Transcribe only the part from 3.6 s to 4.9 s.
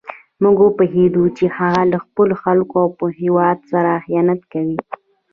سره خیانت کوي.